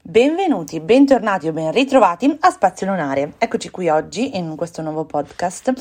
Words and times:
Benvenuti, 0.00 0.80
bentornati 0.80 1.48
o 1.48 1.52
ben 1.52 1.70
ritrovati 1.70 2.34
a 2.40 2.50
Spazio 2.50 2.86
Lunare. 2.86 3.34
Eccoci 3.36 3.68
qui 3.68 3.88
oggi 3.90 4.38
in 4.38 4.54
questo 4.56 4.80
nuovo 4.80 5.04
podcast 5.04 5.72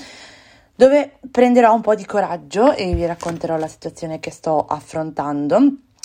dove 0.76 1.20
prenderò 1.32 1.74
un 1.74 1.82
po' 1.82 1.96
di 1.96 2.04
coraggio 2.04 2.74
e 2.74 2.94
vi 2.94 3.06
racconterò 3.06 3.56
la 3.58 3.68
situazione 3.68 4.20
che 4.20 4.32
sto 4.32 4.66
affrontando 4.66 5.60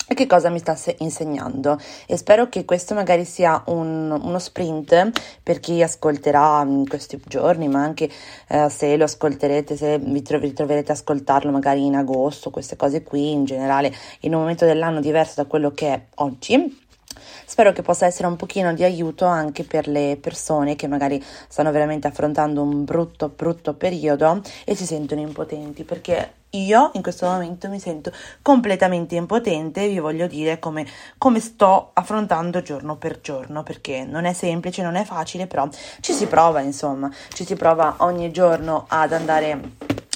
e 0.07 0.13
che 0.13 0.27
cosa 0.27 0.49
mi 0.49 0.59
sta 0.59 0.77
insegnando 0.99 1.77
e 2.05 2.15
spero 2.15 2.47
che 2.47 2.65
questo 2.65 2.93
magari 2.93 3.25
sia 3.25 3.61
un, 3.67 4.11
uno 4.11 4.39
sprint 4.39 5.11
per 5.41 5.59
chi 5.59 5.81
ascolterà 5.81 6.61
in 6.65 6.87
questi 6.87 7.19
giorni 7.25 7.67
ma 7.67 7.83
anche 7.83 8.09
eh, 8.47 8.69
se 8.69 8.95
lo 8.95 9.05
ascolterete 9.05 9.75
se 9.75 9.97
vi 9.99 10.23
ritroverete 10.25 10.91
a 10.91 10.95
ascoltarlo 10.95 11.51
magari 11.51 11.85
in 11.85 11.95
agosto 11.95 12.51
queste 12.51 12.75
cose 12.75 13.03
qui 13.03 13.31
in 13.31 13.45
generale 13.45 13.93
in 14.21 14.33
un 14.33 14.41
momento 14.41 14.65
dell'anno 14.65 14.99
diverso 14.99 15.41
da 15.41 15.47
quello 15.47 15.71
che 15.71 15.93
è 15.93 16.05
oggi 16.15 16.81
Spero 17.53 17.71
che 17.71 17.83
possa 17.83 18.07
essere 18.07 18.27
un 18.27 18.35
pochino 18.35 18.73
di 18.73 18.83
aiuto 18.83 19.25
anche 19.25 19.63
per 19.63 19.87
le 19.87 20.17
persone 20.19 20.75
che 20.75 20.87
magari 20.87 21.23
stanno 21.47 21.69
veramente 21.69 22.07
affrontando 22.07 22.63
un 22.63 22.83
brutto, 22.83 23.29
brutto 23.29 23.75
periodo 23.75 24.41
e 24.65 24.73
si 24.73 24.87
sentono 24.87 25.21
impotenti 25.21 25.83
perché 25.83 26.33
io 26.49 26.89
in 26.95 27.03
questo 27.03 27.27
momento 27.27 27.69
mi 27.69 27.79
sento 27.79 28.11
completamente 28.41 29.13
impotente, 29.13 29.87
vi 29.87 29.99
voglio 29.99 30.25
dire 30.25 30.57
come, 30.57 30.87
come, 31.19 31.39
sto 31.39 31.91
affrontando 31.93 32.63
giorno 32.63 32.95
per 32.95 33.21
giorno, 33.21 33.61
perché 33.61 34.03
non 34.03 34.25
è 34.25 34.33
semplice, 34.33 34.81
non 34.81 34.95
è 34.95 35.03
facile, 35.03 35.45
però 35.45 35.69
ci 35.99 36.13
si 36.13 36.25
prova, 36.25 36.59
insomma, 36.61 37.11
ci 37.33 37.45
si 37.45 37.53
prova 37.53 37.97
ogni 37.99 38.31
giorno 38.31 38.85
ad 38.87 39.13
andare 39.13 39.61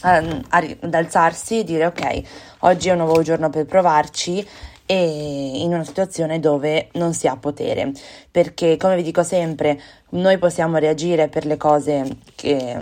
ad 0.01 0.93
alzarsi 0.93 1.59
e 1.59 1.63
dire 1.63 1.85
ok, 1.85 2.21
oggi 2.59 2.89
è 2.89 2.91
un 2.93 2.99
nuovo 2.99 3.21
giorno 3.21 3.49
per 3.49 3.65
provarci 3.65 4.47
e 4.87 5.59
in 5.61 5.73
una 5.73 5.83
situazione 5.83 6.39
dove 6.39 6.87
non 6.93 7.13
si 7.13 7.27
ha 7.27 7.35
potere, 7.35 7.91
perché 8.31 8.77
come 8.77 8.95
vi 8.95 9.03
dico 9.03 9.21
sempre, 9.21 9.79
noi 10.11 10.37
possiamo 10.39 10.77
reagire 10.77 11.27
per 11.27 11.45
le 11.45 11.57
cose 11.57 12.17
che 12.35 12.79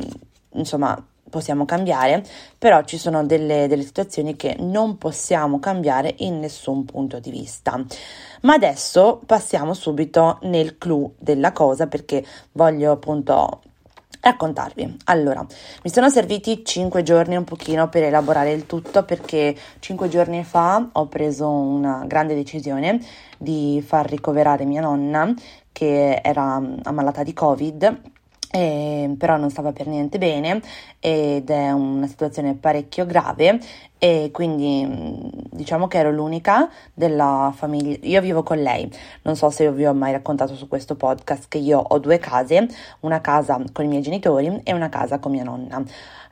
insomma 0.52 1.04
possiamo 1.30 1.66
cambiare, 1.66 2.24
però 2.58 2.84
ci 2.84 2.98
sono 2.98 3.26
delle, 3.26 3.68
delle 3.68 3.84
situazioni 3.84 4.38
che 4.38 4.56
non 4.60 4.98
possiamo 4.98 5.60
cambiare 5.60 6.14
in 6.20 6.40
nessun 6.40 6.86
punto 6.86 7.20
di 7.20 7.32
vista. 7.32 7.84
Ma 8.42 8.54
adesso 8.54 9.20
passiamo 9.26 9.74
subito 9.74 10.38
nel 10.44 10.78
clou 10.78 11.14
della 11.18 11.52
cosa 11.52 11.88
perché 11.88 12.24
voglio 12.54 12.92
appunto 12.92 13.64
raccontarvi. 14.26 14.98
Allora, 15.06 15.46
mi 15.84 15.92
sono 15.92 16.10
serviti 16.10 16.66
5 16.66 17.04
giorni 17.04 17.36
un 17.36 17.44
pochino 17.44 17.90
per 17.90 18.04
elaborare 18.04 18.52
il 18.52 18.66
tutto 18.66 19.04
perché 19.04 19.56
5 19.80 20.10
giorni 20.10 20.44
fa 20.44 20.90
ho 20.92 21.08
preso 21.08 21.48
una 21.48 22.04
grande 22.08 22.34
decisione 22.34 23.00
di 23.38 23.84
far 23.86 24.10
ricoverare 24.10 24.66
mia 24.66 24.82
nonna 24.82 25.32
che 25.72 26.22
era 26.24 26.60
ammalata 26.84 27.22
di 27.22 27.34
Covid 27.34 28.02
eh, 28.56 29.14
però 29.18 29.36
non 29.36 29.50
stava 29.50 29.74
per 29.74 29.88
niente 29.88 30.18
bene 30.18 30.62
ed 31.00 31.50
è 31.50 31.72
una 31.72 32.08
situazione 32.08 32.56
parecchio 32.56 33.06
grave 33.06 33.60
e 33.98 34.30
quindi 34.32 34.86
mm, 34.86 35.30
diciamo 35.52 35.88
che 35.88 35.98
ero 35.98 36.12
l'unica 36.12 36.70
della 36.94 37.52
famiglia. 37.56 37.98
Io 38.02 38.22
vivo 38.22 38.44
con 38.44 38.62
lei, 38.62 38.90
non 39.24 39.36
so 39.36 39.50
se 39.50 39.72
vi 39.72 39.86
ho 39.86 39.94
mai 39.94 40.12
raccontato 40.12 40.56
su 40.56 40.68
questo 40.68 40.96
podcast 40.96 41.46
che 41.48 41.58
io 41.58 41.80
ho 41.80 42.00
due 42.00 42.18
case, 42.18 42.68
una 43.02 43.22
casa 43.22 43.62
con 43.72 43.86
i 43.86 43.88
miei 43.88 44.02
genitori 44.02 44.62
e 44.64 44.74
una 44.74 44.90
casa 44.90 45.20
con 45.20 45.32
mia 45.32 45.44
nonna. 45.44 45.84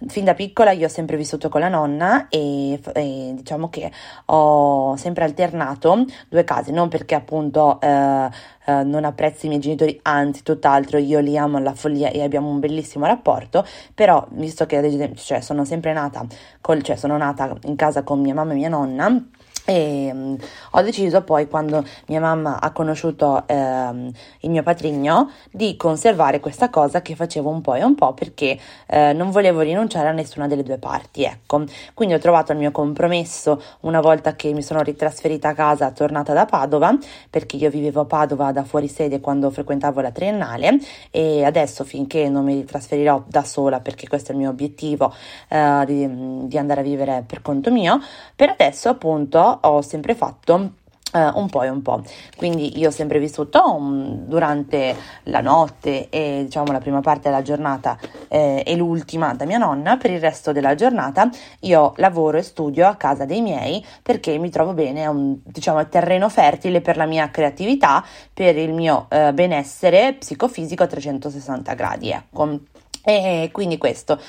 Fin 0.08 0.26
da 0.26 0.34
piccola 0.34 0.72
io 0.72 0.88
ho 0.88 0.90
sempre 0.90 1.16
vissuto 1.16 1.48
con 1.48 1.62
la 1.62 1.70
nonna 1.70 2.28
e, 2.28 2.80
e 2.94 3.34
diciamo 3.36 3.70
che 3.70 3.90
ho 4.26 4.96
sempre 4.98 5.24
alternato 5.24 6.06
due 6.28 6.44
case, 6.44 6.72
non 6.72 6.90
perché 6.90 7.16
appunto 7.16 7.80
eh, 7.80 8.30
eh, 8.66 8.84
non 8.84 9.04
apprezzo 9.06 9.46
i 9.46 9.50
miei 9.50 9.62
genitori, 9.62 10.00
anzi 10.04 10.44
tutt'altro, 10.44 10.98
io 10.98 11.20
li 11.20 11.38
amo 11.38 11.58
alla 11.58 11.74
follia 11.74 12.10
e 12.10 12.22
abbiamo 12.22 12.50
un 12.50 12.60
bellissimo 12.60 13.06
rapporto, 13.06 13.66
però 13.94 14.26
visto 14.32 14.66
che 14.66 15.14
cioè, 15.16 15.42
sono 15.42 15.66
sempre 15.66 15.94
nata, 15.94 16.26
col, 16.62 16.82
cioè 16.82 16.96
sono 16.96 17.18
nata 17.18 17.53
in 17.64 17.76
casa 17.76 18.04
con 18.04 18.22
mia 18.22 18.34
mamma 18.34 18.52
e 18.52 18.56
mia 18.56 18.70
nonna, 18.70 19.26
e 19.66 20.10
um, 20.12 20.38
ho 20.72 20.82
deciso 20.82 21.22
poi 21.22 21.48
quando 21.48 21.84
mia 22.08 22.20
mamma 22.20 22.60
ha 22.60 22.72
conosciuto 22.72 23.44
ehm, 23.48 24.12
il 24.42 24.50
mio 24.50 24.64
patrigno 24.64 25.32
di 25.52 25.78
conservare 25.78 26.40
questa 26.40 26.70
cosa 26.70 27.02
che 27.02 27.16
facevo 27.16 27.50
un 27.50 27.62
po' 27.62 27.76
e 27.76 27.84
un 27.84 27.96
po' 27.96 28.14
perché 28.14 28.58
eh, 28.88 29.14
non 29.14 29.32
volevo 29.32 29.62
rinunciare 29.62 30.10
a 30.10 30.12
nessuna 30.12 30.48
delle 30.48 30.64
due 30.64 30.78
parti 30.78 31.24
ecco. 31.24 31.64
Quindi 31.94 32.16
ho 32.16 32.20
trovato 32.20 32.52
il 32.52 32.58
mio 32.58 32.72
compromesso 32.72 33.62
una 33.82 34.02
volta 34.02 34.36
che 34.36 34.52
mi 34.52 34.62
sono 34.62 34.82
ritrasferita 34.82 35.50
a 35.50 35.54
casa 35.54 35.92
tornata 35.92 36.34
da 36.34 36.46
Padova 36.46 36.98
perché 37.30 37.56
io 37.56 37.70
vivevo 37.70 38.02
a 38.02 38.06
Padova 38.06 38.52
da 38.52 38.64
fuori 38.64 38.88
sede 38.88 39.20
quando 39.20 39.50
frequentavo 39.50 40.02
la 40.02 40.12
triennale 40.12 40.78
e 41.12 41.44
adesso 41.46 41.84
finché 41.84 42.28
non 42.28 42.44
mi 42.44 42.66
trasferirò 42.66 43.24
da 43.28 43.44
sola 43.44 43.80
perché 43.80 44.08
questo 44.08 44.32
è 44.32 44.34
il 44.34 44.42
mio 44.42 44.50
obiettivo 44.50 45.14
eh, 45.48 45.84
di, 45.86 46.48
di 46.48 46.58
andare 46.58 46.82
a 46.82 46.84
vivere 46.84 47.24
per 47.26 47.42
conto 47.42 47.72
mio 47.72 48.02
per 48.36 48.50
adesso 48.50 48.90
appunto 48.90 49.53
ho 49.62 49.82
sempre 49.82 50.16
fatto 50.16 50.82
Uh, 51.14 51.30
un 51.38 51.48
po' 51.48 51.62
e 51.62 51.70
un 51.70 51.84
po'. 51.84 52.02
Quindi 52.36 52.80
io 52.80 52.88
ho 52.88 52.92
sempre 52.92 53.20
vissuto 53.20 53.76
um, 53.76 54.26
durante 54.26 54.96
la 55.26 55.42
notte 55.42 56.10
e 56.10 56.42
diciamo 56.46 56.72
la 56.72 56.80
prima 56.80 57.02
parte 57.02 57.30
della 57.30 57.44
giornata 57.44 58.00
eh, 58.28 58.64
e 58.66 58.76
l'ultima 58.76 59.36
da 59.36 59.46
mia 59.46 59.60
nonna, 59.60 59.98
per 59.98 60.10
il 60.10 60.20
resto 60.20 60.52
della 60.52 60.74
giornata 60.74 61.30
io 61.60 61.94
lavoro 61.98 62.40
e 62.40 62.42
studio 62.42 62.88
a 62.88 62.96
casa 62.96 63.26
dei 63.26 63.42
miei 63.42 63.86
perché 64.02 64.40
mi 64.40 64.50
trovo 64.50 64.74
bene, 64.74 65.04
è 65.04 65.06
un 65.06 65.38
diciamo, 65.44 65.88
terreno 65.88 66.30
fertile 66.30 66.82
per 66.82 66.98
la 66.98 67.06
mia 67.06 67.30
creatività, 67.30 68.04
per 68.34 68.58
il 68.58 68.74
mio 68.74 69.06
uh, 69.12 69.32
benessere 69.34 70.14
psicofisico 70.14 70.82
a 70.82 70.88
360 70.88 71.74
gradi, 71.76 72.10
ecco. 72.10 72.58
E 73.04 73.50
quindi 73.52 73.78
questo. 73.78 74.20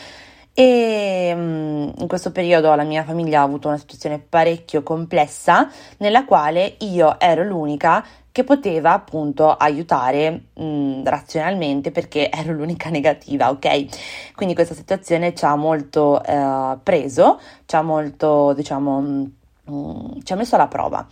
E 0.56 1.32
um, 1.34 1.92
in 1.98 2.06
questo 2.06 2.30
periodo 2.30 2.72
la 2.76 2.84
mia 2.84 3.02
famiglia 3.02 3.40
ha 3.40 3.42
avuto 3.42 3.66
una 3.66 3.76
situazione 3.76 4.20
parecchio 4.20 4.84
complessa 4.84 5.68
nella 5.98 6.24
quale 6.24 6.76
io 6.80 7.18
ero 7.18 7.42
l'unica 7.42 8.04
che 8.30 8.44
poteva 8.44 8.92
appunto 8.92 9.50
aiutare 9.50 10.50
mh, 10.54 10.64
mm, 10.64 11.04
razionalmente 11.06 11.90
perché 11.90 12.30
ero 12.34 12.52
l'unica 12.52 12.88
negativa, 12.88 13.50
ok? 13.50 14.32
Quindi 14.36 14.54
questa 14.54 14.74
situazione 14.74 15.34
ci 15.34 15.44
ha 15.44 15.56
molto 15.56 16.22
eh, 16.22 16.78
preso, 16.82 17.40
ci 17.66 17.74
ha 17.74 17.82
molto, 17.82 18.52
diciamo, 18.52 19.00
mh, 19.00 19.32
mm, 19.70 20.20
ci 20.22 20.32
ha 20.32 20.36
messo 20.36 20.54
alla 20.54 20.68
prova 20.68 21.04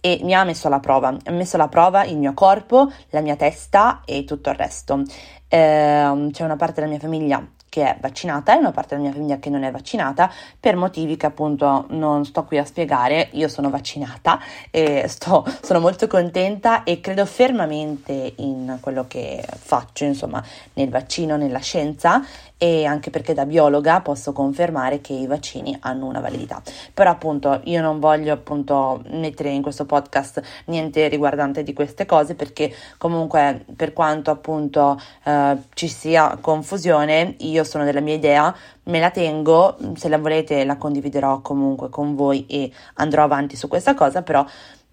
e 0.00 0.20
mi 0.22 0.34
ha 0.34 0.44
messo 0.44 0.68
alla 0.68 0.80
prova, 0.80 1.08
ha 1.08 1.30
messo 1.32 1.56
alla 1.56 1.68
prova 1.68 2.04
il 2.04 2.16
mio 2.16 2.32
corpo, 2.32 2.90
la 3.10 3.20
mia 3.20 3.36
testa 3.36 4.00
e 4.06 4.24
tutto 4.24 4.48
il 4.50 4.56
resto. 4.56 5.02
Eh, 5.48 6.28
c'è 6.32 6.44
una 6.44 6.56
parte 6.56 6.80
della 6.80 6.88
mia 6.88 6.98
famiglia 6.98 7.46
che 7.76 7.82
è 7.82 7.96
vaccinata 8.00 8.54
e 8.54 8.58
una 8.58 8.70
parte 8.70 8.94
della 8.96 9.08
mia 9.08 9.12
famiglia 9.12 9.38
che 9.38 9.50
non 9.50 9.62
è 9.62 9.70
vaccinata 9.70 10.32
per 10.58 10.76
motivi 10.76 11.18
che 11.18 11.26
appunto 11.26 11.84
non 11.90 12.24
sto 12.24 12.44
qui 12.44 12.56
a 12.56 12.64
spiegare. 12.64 13.28
Io 13.32 13.48
sono 13.48 13.68
vaccinata 13.68 14.40
e 14.70 15.06
sto, 15.08 15.44
sono 15.60 15.78
molto 15.78 16.06
contenta 16.06 16.84
e 16.84 17.02
credo 17.02 17.26
fermamente 17.26 18.32
in 18.36 18.78
quello 18.80 19.04
che 19.06 19.44
faccio, 19.46 20.04
insomma, 20.04 20.42
nel 20.72 20.88
vaccino, 20.88 21.36
nella 21.36 21.58
scienza 21.58 22.24
e 22.58 22.86
anche 22.86 23.10
perché 23.10 23.34
da 23.34 23.44
biologa 23.44 24.00
posso 24.00 24.32
confermare 24.32 25.00
che 25.02 25.12
i 25.12 25.26
vaccini 25.26 25.76
hanno 25.80 26.06
una 26.06 26.20
validità. 26.20 26.62
Però 26.94 27.10
appunto 27.10 27.60
io 27.64 27.82
non 27.82 28.00
voglio 28.00 28.32
appunto 28.32 29.02
mettere 29.08 29.50
in 29.50 29.60
questo 29.60 29.84
podcast 29.84 30.40
niente 30.66 31.08
riguardante 31.08 31.62
di 31.62 31.74
queste 31.74 32.06
cose 32.06 32.34
perché 32.34 32.74
comunque 32.96 33.64
per 33.76 33.92
quanto 33.92 34.30
appunto 34.30 34.98
eh, 35.24 35.56
ci 35.74 35.88
sia 35.88 36.38
confusione 36.40 37.34
io 37.40 37.64
sono 37.66 37.84
della 37.84 38.00
mia 38.00 38.14
idea, 38.14 38.54
me 38.84 39.00
la 39.00 39.10
tengo, 39.10 39.76
se 39.94 40.08
la 40.08 40.18
volete 40.18 40.64
la 40.64 40.76
condividerò 40.76 41.40
comunque 41.40 41.88
con 41.88 42.14
voi 42.14 42.46
e 42.46 42.70
andrò 42.94 43.22
avanti 43.24 43.56
su 43.56 43.68
questa 43.68 43.94
cosa, 43.94 44.22
però 44.22 44.44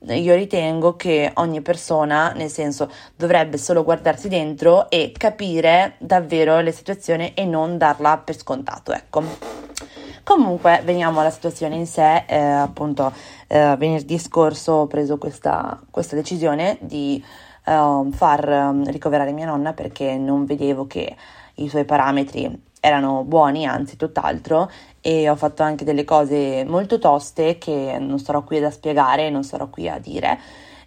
io 0.08 0.36
ritengo 0.36 0.96
che 0.96 1.32
ogni 1.36 1.62
persona, 1.62 2.34
nel 2.34 2.50
senso, 2.50 2.92
dovrebbe 3.16 3.58
solo 3.58 3.84
guardarsi 3.84 4.28
dentro 4.28 4.90
e 4.90 5.14
capire 5.18 5.96
davvero 6.00 6.60
la 6.60 6.72
situazione 6.72 7.34
e 7.34 7.46
non 7.46 7.78
darla 7.78 8.18
per 8.18 8.36
scontato, 8.36 8.92
ecco. 8.92 9.24
Comunque, 10.24 10.82
veniamo 10.84 11.20
alla 11.20 11.30
situazione 11.30 11.76
in 11.76 11.86
sé, 11.86 12.26
eh, 12.28 12.38
appunto, 12.38 13.12
eh, 13.48 13.76
venerdì 13.78 14.18
scorso 14.18 14.72
ho 14.74 14.88
preso 14.88 15.18
questa, 15.18 15.80
questa 15.90 16.16
decisione 16.16 16.78
di 16.82 17.24
uh, 17.66 18.12
far 18.12 18.48
um, 18.48 18.90
ricoverare 18.90 19.32
mia 19.32 19.46
nonna 19.46 19.74
perché 19.74 20.18
non 20.18 20.46
vedevo 20.46 20.88
che 20.88 21.16
i 21.56 21.70
suoi 21.70 21.86
parametri 21.86 22.62
erano 22.80 23.24
buoni, 23.24 23.66
anzi 23.66 23.96
tutt'altro, 23.96 24.70
e 25.00 25.30
ho 25.30 25.36
fatto 25.36 25.64
anche 25.64 25.86
delle 25.86 26.04
cose 26.04 26.66
molto 26.66 27.00
toste 27.00 27.58
che 27.58 27.98
non 28.00 28.20
starò 28.20 28.44
qui 28.44 28.64
a 28.64 28.70
spiegare, 28.70 29.30
non 29.30 29.44
starò 29.44 29.70
qui 29.70 29.88
a 29.88 30.00
dire. 30.00 30.40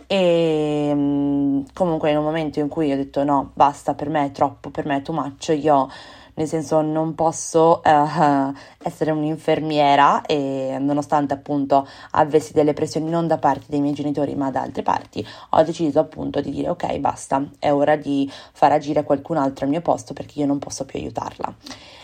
E 0.06 0.90
um, 0.92 1.64
comunque 1.72 2.10
in 2.10 2.18
un 2.18 2.24
momento 2.24 2.60
in 2.60 2.68
cui 2.68 2.92
ho 2.92 2.96
detto 2.96 3.24
no, 3.24 3.50
basta, 3.54 3.94
per 3.94 4.08
me 4.08 4.26
è 4.26 4.30
troppo, 4.30 4.70
per 4.70 4.86
me 4.86 4.96
è 4.96 5.02
too 5.02 5.14
much, 5.14 5.48
io 5.58 5.88
nel 6.36 6.46
senso 6.46 6.80
non 6.80 7.14
posso 7.14 7.80
uh, 7.84 8.52
essere 8.82 9.10
un'infermiera 9.10 10.22
e 10.22 10.76
nonostante 10.80 11.34
appunto 11.34 11.86
avessi 12.12 12.52
delle 12.52 12.72
pressioni 12.72 13.08
non 13.10 13.26
da 13.26 13.38
parte 13.38 13.66
dei 13.68 13.80
miei 13.80 13.94
genitori 13.94 14.34
ma 14.34 14.50
da 14.50 14.62
altre 14.62 14.82
parti, 14.82 15.26
ho 15.50 15.62
deciso 15.62 15.98
appunto 15.98 16.40
di 16.40 16.50
dire 16.50 16.68
ok 16.68 16.98
basta, 16.98 17.44
è 17.58 17.72
ora 17.72 17.96
di 17.96 18.30
far 18.52 18.72
agire 18.72 19.04
qualcun 19.04 19.36
altro 19.36 19.64
al 19.64 19.70
mio 19.70 19.80
posto 19.80 20.12
perché 20.12 20.40
io 20.40 20.46
non 20.46 20.58
posso 20.58 20.84
più 20.84 20.98
aiutarla. 20.98 21.54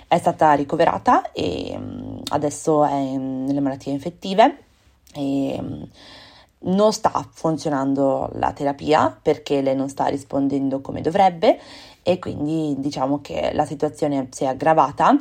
È 0.08 0.18
stata 0.18 0.52
ricoverata 0.52 1.32
e 1.32 1.72
um, 1.74 2.20
adesso 2.30 2.84
è 2.84 3.16
nelle 3.16 3.60
malattie 3.60 3.92
infettive 3.92 4.58
e 5.14 5.56
um, 5.58 5.88
non 6.64 6.92
sta 6.92 7.26
funzionando 7.32 8.30
la 8.34 8.52
terapia 8.52 9.16
perché 9.20 9.62
lei 9.62 9.74
non 9.74 9.88
sta 9.88 10.06
rispondendo 10.06 10.80
come 10.80 11.00
dovrebbe 11.00 11.58
e 12.02 12.18
quindi 12.18 12.74
diciamo 12.78 13.20
che 13.20 13.50
la 13.52 13.64
situazione 13.64 14.28
si 14.30 14.44
è 14.44 14.46
aggravata 14.46 15.16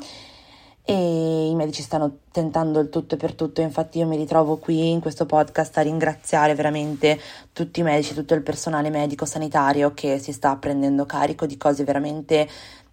e 0.84 1.48
i 1.50 1.56
medici 1.56 1.84
stanno 1.84 2.18
tentando 2.32 2.80
il 2.80 2.90
tutto 2.90 3.16
per 3.16 3.36
tutto, 3.36 3.62
infatti 3.62 4.00
io 4.00 4.08
mi 4.08 4.18
ritrovo 4.18 4.58
qui 4.58 4.90
in 4.90 5.00
questo 5.00 5.26
podcast 5.26 5.78
a 5.78 5.82
ringraziare 5.82 6.56
veramente 6.56 7.20
tutti 7.54 7.82
i 7.82 7.84
medici, 7.84 8.16
tutto 8.16 8.34
il 8.34 8.42
personale 8.42 8.90
medico 8.90 9.26
sanitario 9.26 9.94
che 9.94 10.18
si 10.18 10.32
sta 10.32 10.56
prendendo 10.58 11.06
carico 11.06 11.46
di 11.46 11.56
cose 11.56 11.84
veramente 11.84 12.50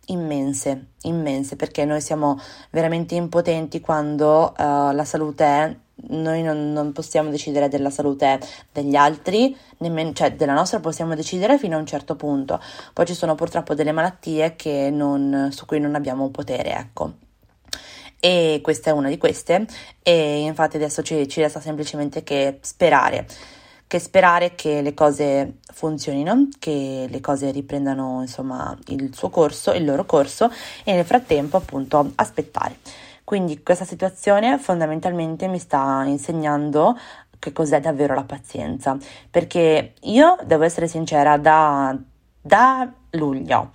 immense, 0.07 0.91
immense, 1.03 1.57
perché 1.57 1.85
noi 1.85 2.01
siamo 2.01 2.39
veramente 2.71 3.15
impotenti 3.15 3.81
quando 3.81 4.53
uh, 4.57 4.93
la 4.93 5.05
salute 5.05 5.45
è 5.45 5.77
noi 6.07 6.43
non, 6.43 6.73
non, 6.73 6.93
possiamo 6.93 7.31
decidere 7.31 7.69
della 7.69 7.91
salute 7.91 8.41
degli 8.73 8.95
altri, 8.95 9.57
nemmeno, 9.79 10.13
cioè 10.13 10.35
della 10.35 10.55
nostra 10.55 10.81
possiamo 10.81 11.15
decidere 11.15 11.59
fino 11.59 11.77
a 11.77 11.81
un 11.81 11.87
certo 11.87 12.17
punto. 12.17 12.61
Poi 12.93 13.07
ci 13.07 13.15
sono 13.15 13.35
purtroppo 13.35 13.75
delle 13.75 13.93
malattie 13.93 14.55
non, 14.91 15.49
su 15.53 15.67
cui 15.67 15.81
non 15.81 15.95
abbiamo 15.95 16.29
potere, 16.31 16.75
ecco. 16.75 17.13
E 18.21 18.61
questa 18.63 18.91
è 18.91 18.93
una 18.93 19.09
di 19.09 19.19
queste, 19.19 19.67
e 20.03 20.41
infatti 20.41 20.77
adesso 20.77 21.03
ci, 21.03 21.29
ci 21.29 21.41
resta 21.41 21.61
semplicemente 21.61 22.23
che 22.25 22.59
sperare 22.63 23.27
che 23.89 23.99
sperare 24.01 24.55
che 24.55 24.83
le 24.83 24.93
cose 24.93 25.61
funzionino, 25.73 26.49
che 26.59 27.07
le 27.09 27.21
cose 27.21 27.51
riprendano 27.51 28.21
insomma 28.21 28.77
il 28.89 29.15
suo 29.15 29.31
corso, 29.31 29.73
il 29.73 29.85
loro 29.85 30.05
corso 30.05 30.53
e 30.85 30.93
nel 30.93 31.07
frattempo 31.07 31.57
appunto 31.57 32.13
aspettare. 32.17 32.77
Quindi 33.29 33.63
questa 33.63 33.85
situazione 33.85 34.57
fondamentalmente 34.57 35.49
mi 35.49 35.59
sta 35.59 36.03
insegnando 36.07 36.99
che 37.39 37.53
cos'è 37.53 37.79
davvero 37.79 38.15
la 38.15 38.25
pazienza, 38.25 38.97
perché 39.31 39.93
io 40.01 40.39
devo 40.47 40.65
essere 40.65 40.89
sincera, 40.89 41.37
da, 41.37 41.95
da 42.41 42.91
luglio 43.11 43.71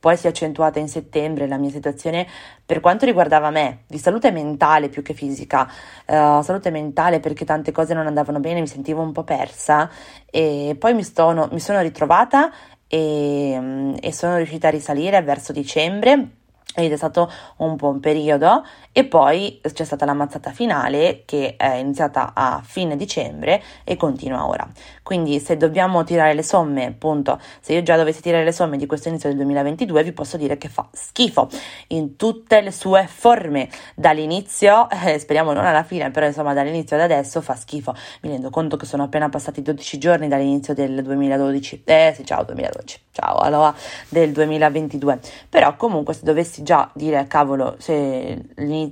poi 0.00 0.16
si 0.16 0.26
è 0.26 0.30
accentuata 0.30 0.80
in 0.80 0.88
settembre 0.88 1.46
la 1.46 1.56
mia 1.56 1.70
situazione 1.70 2.26
per 2.64 2.80
quanto 2.80 3.04
riguardava 3.06 3.50
me, 3.50 3.84
di 3.86 3.98
salute 3.98 4.32
mentale 4.32 4.88
più 4.88 5.02
che 5.02 5.14
fisica, 5.14 5.70
uh, 6.06 6.42
salute 6.42 6.70
mentale 6.70 7.20
perché 7.20 7.44
tante 7.44 7.70
cose 7.70 7.94
non 7.94 8.08
andavano 8.08 8.40
bene, 8.40 8.60
mi 8.60 8.66
sentivo 8.66 9.02
un 9.02 9.12
po' 9.12 9.22
persa 9.22 9.88
e 10.28 10.74
poi 10.76 10.94
mi, 10.94 11.04
sto, 11.04 11.48
mi 11.52 11.60
sono 11.60 11.80
ritrovata 11.80 12.52
e, 12.88 13.94
e 14.00 14.12
sono 14.12 14.36
riuscita 14.36 14.66
a 14.66 14.72
risalire 14.72 15.22
verso 15.22 15.52
dicembre 15.52 16.30
ed 16.76 16.92
è 16.92 16.96
stato 16.96 17.30
un 17.58 17.76
buon 17.76 18.00
periodo. 18.00 18.64
E 18.92 19.04
poi 19.04 19.60
c'è 19.72 19.84
stata 19.84 20.04
la 20.04 20.14
mazzata 20.14 20.52
finale 20.52 21.22
che 21.24 21.56
è 21.56 21.74
iniziata 21.74 22.32
a 22.34 22.62
fine 22.64 22.96
dicembre 22.96 23.62
e 23.84 23.96
continua 23.96 24.46
ora. 24.46 24.66
Quindi 25.02 25.38
se 25.38 25.56
dobbiamo 25.56 26.02
tirare 26.04 26.34
le 26.34 26.42
somme, 26.42 26.86
appunto, 26.86 27.38
se 27.60 27.74
io 27.74 27.82
già 27.82 27.96
dovessi 27.96 28.20
tirare 28.20 28.44
le 28.44 28.52
somme 28.52 28.76
di 28.76 28.86
questo 28.86 29.08
inizio 29.08 29.28
del 29.28 29.38
2022, 29.38 30.02
vi 30.02 30.12
posso 30.12 30.36
dire 30.36 30.58
che 30.58 30.68
fa 30.68 30.88
schifo 30.92 31.48
in 31.88 32.16
tutte 32.16 32.60
le 32.60 32.72
sue 32.72 33.06
forme, 33.06 33.68
dall'inizio, 33.94 34.88
eh, 34.90 35.18
speriamo 35.18 35.52
non 35.52 35.64
alla 35.64 35.84
fine, 35.84 36.10
però 36.10 36.26
insomma 36.26 36.54
dall'inizio 36.54 36.96
ad 36.96 37.02
adesso 37.02 37.40
fa 37.40 37.54
schifo. 37.54 37.94
Mi 38.22 38.30
rendo 38.30 38.50
conto 38.50 38.76
che 38.76 38.86
sono 38.86 39.04
appena 39.04 39.28
passati 39.28 39.62
12 39.62 39.98
giorni 39.98 40.28
dall'inizio 40.28 40.74
del 40.74 41.02
2012, 41.02 41.82
eh 41.84 42.12
sì 42.16 42.24
ciao 42.24 42.42
2012, 42.44 43.00
ciao 43.12 43.36
allora 43.36 43.74
del 44.08 44.32
2022, 44.32 45.20
però 45.48 45.76
comunque 45.76 46.14
se 46.14 46.24
dovessi 46.24 46.62
già 46.66 46.90
dire 46.94 47.26
cavolo, 47.28 47.76
se 47.78 48.42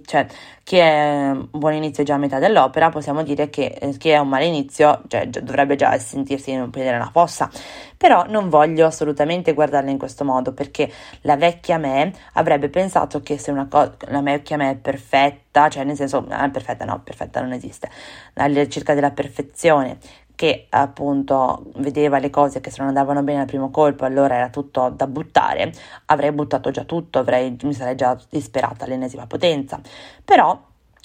cioè, 0.04 0.26
chi 0.62 0.76
è 0.76 1.30
un 1.30 1.48
buon 1.50 1.74
inizio 1.74 2.04
è 2.04 2.06
già 2.06 2.14
a 2.14 2.18
metà 2.18 2.38
dell'opera, 2.38 2.88
possiamo 2.88 3.24
dire 3.24 3.50
che 3.50 3.66
eh, 3.66 3.96
chi 3.98 4.10
è 4.10 4.18
un 4.18 4.28
male 4.28 4.46
inizio 4.46 5.02
cioè, 5.08 5.26
dovrebbe 5.26 5.74
già 5.74 5.98
sentirsi 5.98 6.52
in 6.52 6.60
un 6.62 6.70
piede 6.70 6.92
nella 6.92 7.10
fossa. 7.12 7.50
Però 7.96 8.24
non 8.28 8.48
voglio 8.48 8.86
assolutamente 8.86 9.52
guardarla 9.54 9.90
in 9.90 9.98
questo 9.98 10.24
modo 10.24 10.52
perché 10.52 10.90
la 11.22 11.36
vecchia 11.36 11.76
me 11.78 12.12
avrebbe 12.34 12.68
pensato 12.68 13.20
che 13.20 13.38
se 13.38 13.50
una 13.50 13.66
cosa, 13.68 13.96
la 14.08 14.22
vecchia 14.22 14.56
me 14.56 14.70
è 14.70 14.76
perfetta, 14.76 15.68
cioè 15.68 15.84
nel 15.84 15.96
senso, 15.96 16.24
ah, 16.28 16.48
perfetta 16.48 16.84
no, 16.84 17.00
perfetta 17.02 17.40
non 17.40 17.52
esiste, 17.52 17.90
alla 18.34 18.62
ricerca 18.62 18.94
della 18.94 19.10
perfezione, 19.10 19.98
che 20.34 20.66
appunto 20.70 21.70
vedeva 21.76 22.18
le 22.18 22.30
cose 22.30 22.60
che 22.60 22.70
se 22.70 22.78
non 22.78 22.88
andavano 22.88 23.22
bene 23.22 23.40
al 23.40 23.46
primo 23.46 23.70
colpo, 23.70 24.04
allora 24.04 24.34
era 24.34 24.50
tutto 24.50 24.88
da 24.90 25.06
buttare, 25.06 25.72
avrei 26.06 26.32
buttato 26.32 26.70
già 26.70 26.84
tutto, 26.84 27.18
avrei, 27.18 27.56
mi 27.62 27.74
sarei 27.74 27.94
già 27.94 28.18
disperata 28.28 28.84
all'ennesima 28.84 29.26
potenza. 29.26 29.80
Però 30.24 30.60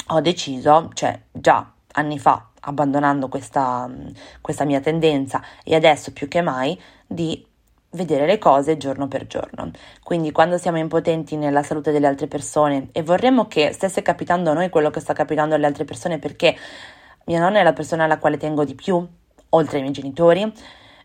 ho 0.07 0.21
deciso, 0.21 0.89
cioè 0.93 1.19
già 1.31 1.71
anni 1.93 2.19
fa, 2.19 2.49
abbandonando 2.61 3.27
questa, 3.27 3.89
questa 4.41 4.65
mia 4.65 4.79
tendenza 4.79 5.41
e 5.63 5.75
adesso 5.75 6.11
più 6.11 6.27
che 6.27 6.41
mai, 6.41 6.79
di 7.05 7.45
vedere 7.91 8.25
le 8.25 8.37
cose 8.37 8.77
giorno 8.77 9.07
per 9.07 9.27
giorno. 9.27 9.71
Quindi 10.03 10.31
quando 10.31 10.57
siamo 10.57 10.77
impotenti 10.77 11.35
nella 11.35 11.63
salute 11.63 11.91
delle 11.91 12.07
altre 12.07 12.27
persone 12.27 12.89
e 12.91 13.03
vorremmo 13.03 13.47
che 13.47 13.71
stesse 13.73 14.01
capitando 14.01 14.51
a 14.51 14.53
noi 14.53 14.69
quello 14.69 14.89
che 14.89 14.99
sta 14.99 15.13
capitando 15.13 15.55
alle 15.55 15.65
altre 15.65 15.85
persone 15.85 16.19
perché 16.19 16.55
mia 17.25 17.39
nonna 17.39 17.59
è 17.59 17.63
la 17.63 17.73
persona 17.73 18.05
alla 18.05 18.17
quale 18.17 18.37
tengo 18.37 18.63
di 18.63 18.75
più, 18.75 19.07
oltre 19.49 19.77
ai 19.77 19.81
miei 19.83 19.93
genitori, 19.93 20.51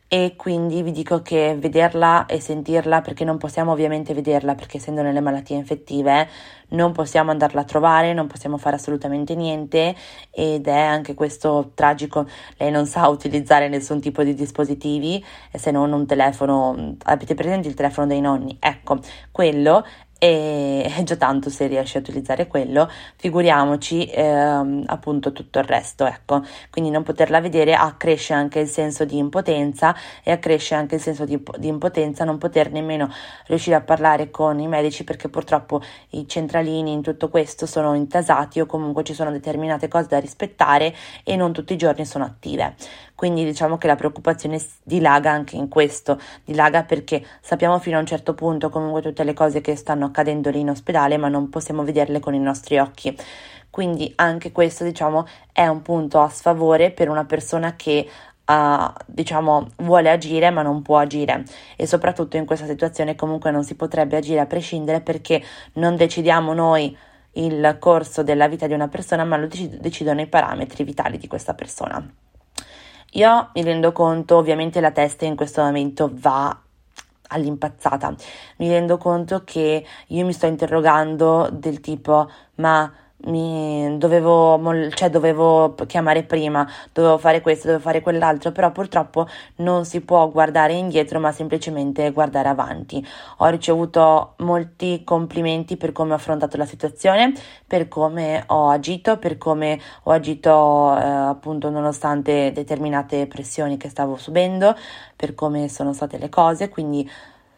e 0.07 0.35
quindi 0.37 0.83
vi 0.83 0.93
dico 0.93 1.23
che 1.23 1.57
vederla 1.59 2.27
e 2.27 2.39
sentirla, 2.39 3.01
perché 3.01 3.25
non 3.25 3.37
possiamo 3.37 3.73
ovviamente 3.73 4.15
vederla, 4.15 4.55
perché 4.55 4.77
essendo 4.77 5.03
nelle 5.03 5.19
malattie 5.21 5.57
infettive 5.57 6.29
non 6.69 6.93
possiamo 6.93 7.33
andarla 7.33 7.63
a 7.63 7.65
trovare, 7.65 8.13
non 8.13 8.29
possiamo 8.29 8.57
fare 8.57 8.77
assolutamente 8.77 9.35
niente. 9.35 9.97
Ed 10.31 10.69
è 10.69 10.79
anche 10.79 11.15
questo 11.15 11.73
tragico, 11.75 12.29
lei 12.59 12.71
non 12.71 12.87
sa 12.87 13.09
utilizzare 13.11 13.69
nessun 13.69 14.01
tipo 14.01 14.23
di 14.23 14.35
dispositivi 14.35 15.25
se 15.53 15.71
non 15.73 15.93
un 15.93 16.07
telefono, 16.07 16.97
avete 17.05 17.35
presente 17.35 17.67
il 17.67 17.75
telefono 17.75 18.07
dei 18.07 18.21
nonni? 18.21 18.57
Ecco, 18.61 19.01
quello 19.33 19.85
e 20.19 20.83
è 20.85 21.03
già 21.05 21.17
tanto 21.17 21.51
se 21.51 21.67
riesci 21.67 21.97
a 21.97 22.01
utilizzare 22.01 22.47
quello, 22.47 22.89
figuriamoci 23.17 24.09
ehm, 24.11 24.85
appunto 24.87 25.33
tutto 25.33 25.59
il 25.59 25.65
resto, 25.65 26.07
ecco. 26.07 26.43
Quindi 26.71 26.91
non 26.91 27.03
poterla 27.03 27.41
vedere 27.41 27.75
accresce 27.75 28.33
anche 28.33 28.61
il 28.61 28.69
senso 28.69 29.05
di 29.05 29.19
impotenza 29.19 29.95
e 30.23 30.31
accresce 30.31 30.75
anche 30.75 30.97
il 30.97 31.01
senso 31.01 31.25
di, 31.25 31.43
di 31.59 31.69
impotenza 31.69 32.25
non 32.25 32.39
poter 32.39 32.71
nemmeno 32.71 33.11
riuscire 33.47 33.77
a 33.77 33.81
parlare 33.81 34.31
con 34.31 34.59
i 34.61 34.69
medici 34.69 35.05
perché 35.05 35.29
purtroppo 35.29 35.83
i 36.11 36.27
centralini 36.29 36.93
in 36.93 37.03
tutto 37.03 37.29
questo 37.29 37.67
sono 37.67 37.95
intasati 37.95 38.61
o 38.61 38.67
comunque 38.67 39.05
ci 39.05 39.15
sono 39.15 39.31
determinate 39.31 39.89
cose 39.89 40.09
da 40.09 40.19
rispettare 40.19 40.95
e 41.23 41.37
non 41.37 41.53
tutti 41.53 41.73
i 41.75 41.77
giorni 41.77 42.05
sono 42.07 42.25
attive. 42.25 42.75
Quindi 43.15 43.45
diciamo 43.45 43.79
che 43.79 43.87
la 43.87 43.95
preoccupazione 43.95 44.61
dilaga 44.83 45.31
anche 45.31 45.57
in 45.57 45.69
questo, 45.69 46.19
dilaga 46.45 46.83
perché 46.83 47.25
sappiamo 47.41 47.79
fino 47.79 47.97
a 47.97 48.01
un 48.01 48.07
certo 48.07 48.35
punto 48.35 48.71
comunque 48.71 49.03
tutte 49.03 49.23
le 49.23 49.33
cose 49.35 49.61
che 49.61 49.77
stanno 49.77 50.04
accadendo 50.05 50.51
lì 50.51 50.61
in 50.61 50.71
ospedale, 50.71 51.17
ma 51.17 51.29
non 51.29 51.49
possiamo 51.49 51.85
vederle 51.85 52.21
con 52.21 52.35
i 52.35 52.41
nostri 52.41 52.79
occhi. 52.79 53.17
Quindi 53.71 54.13
anche 54.17 54.53
questo, 54.53 54.85
diciamo, 54.85 55.27
è 55.53 55.67
un 55.67 55.83
punto 55.83 56.21
a 56.21 56.29
sfavore 56.29 56.91
per 56.91 57.09
una 57.09 57.25
persona 57.25 57.75
che 57.77 58.09
Uh, 58.47 58.93
diciamo 59.07 59.69
vuole 59.77 60.11
agire 60.11 60.51
ma 60.51 60.61
non 60.61 60.83
può 60.83 60.99
agire 60.99 61.45
e 61.77 61.87
soprattutto 61.87 62.37
in 62.37 62.45
questa 62.45 62.67
situazione 62.67 63.15
comunque 63.15 63.51
non 63.51 63.65
si 63.65 63.75
potrebbe 63.75 64.19
agire 64.19 64.41
a 64.41 64.45
prescindere 64.45 65.01
perché 65.01 65.43
non 65.77 65.97
decidiamo 65.97 66.53
noi 66.53 66.95
il 67.33 67.77
corso 67.81 68.23
della 68.23 68.47
vita 68.47 68.67
di 68.67 68.75
una 68.75 68.89
persona 68.89 69.25
ma 69.25 69.39
lo 69.39 69.49
decidono 69.49 70.21
i 70.21 70.27
parametri 70.27 70.85
vitali 70.85 71.17
di 71.17 71.27
questa 71.27 71.55
persona. 71.55 72.07
Io 73.13 73.51
mi 73.55 73.63
rendo 73.63 73.93
conto, 73.93 74.37
ovviamente 74.37 74.81
la 74.81 74.91
testa 74.91 75.25
in 75.25 75.37
questo 75.37 75.63
momento 75.63 76.11
va 76.13 76.64
all'impazzata. 77.29 78.15
Mi 78.59 78.69
rendo 78.69 78.99
conto 78.99 79.43
che 79.45 79.85
io 80.09 80.25
mi 80.25 80.33
sto 80.33 80.47
interrogando 80.47 81.49
del 81.53 81.81
tipo, 81.81 82.31
ma 82.57 82.93
mi 83.27 83.97
dovevo, 83.99 84.61
cioè 84.91 85.11
dovevo 85.11 85.75
chiamare 85.87 86.25
prima, 86.25 86.69
dovevo 86.93 87.19
fare 87.19 87.41
questo, 87.41 87.67
dovevo 87.67 87.83
fare 87.83 88.01
quell'altro, 88.01 88.53
però 88.53 88.71
purtroppo 88.73 89.27
non 89.57 89.85
si 89.85 90.01
può 90.01 90.29
guardare 90.31 90.75
indietro, 90.75 91.21
ma 91.21 91.33
semplicemente 91.33 92.11
guardare 92.11 92.49
avanti. 92.49 93.05
Ho 93.39 93.47
ricevuto 93.47 94.35
molti 94.39 95.03
complimenti 95.05 95.77
per 95.77 95.93
come 95.93 96.13
ho 96.13 96.17
affrontato 96.17 96.57
la 96.57 96.67
situazione, 96.67 97.33
per 97.67 97.89
come 97.89 98.45
ho 98.47 98.69
agito, 98.69 99.19
per 99.19 99.39
come 99.39 99.81
ho 100.05 100.11
agito 100.11 100.97
eh, 100.99 101.03
appunto 101.05 101.71
nonostante 101.71 102.53
determinate 102.53 103.27
pressioni 103.27 103.77
che 103.77 103.89
stavo 103.89 104.17
subendo, 104.17 104.77
per 105.17 105.35
come 105.35 105.69
sono 105.69 105.93
state 105.93 106.19
le 106.19 106.29
cose, 106.29 106.69
quindi 106.69 107.09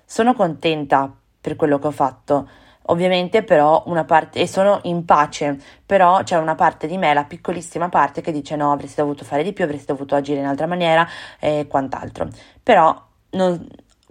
sono 0.04 0.35
contenta 0.35 1.12
per 1.40 1.56
quello 1.56 1.78
che 1.78 1.87
ho 1.88 1.92
fatto. 1.92 2.49
Ovviamente 2.87 3.43
però 3.43 3.83
una 3.87 4.05
parte, 4.05 4.40
e 4.40 4.47
sono 4.47 4.81
in 4.85 5.05
pace, 5.05 5.59
però 5.85 6.23
c'è 6.23 6.37
una 6.37 6.55
parte 6.55 6.87
di 6.87 6.97
me, 6.99 7.12
la 7.14 7.25
piccolissima 7.25 7.88
parte 7.88 8.21
che 8.21 8.33
dice 8.33 8.57
no, 8.57 8.73
avresti 8.73 9.00
dovuto 9.00 9.25
fare 9.25 9.43
di 9.43 9.52
più, 9.52 9.64
avresti 9.64 9.87
dovuto 9.87 10.14
agire 10.14 10.40
in 10.40 10.47
altra 10.47 10.66
maniera 10.66 11.07
e 11.40 11.66
quant'altro. 11.69 12.28
Però 12.62 13.05
non, 13.31 13.66